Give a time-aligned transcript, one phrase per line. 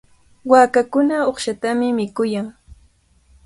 [0.51, 2.47] Waakakuna uqshatami mikuyan.